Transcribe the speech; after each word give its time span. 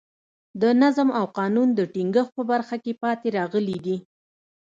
د 0.61 0.63
نظم 0.81 1.09
او 1.19 1.25
قانون 1.37 1.69
د 1.73 1.79
ټینګښت 1.93 2.31
په 2.37 2.43
برخه 2.51 2.75
کې 2.83 2.93
پاتې 3.03 3.27
راغلي 3.37 3.77
دي. 3.85 3.97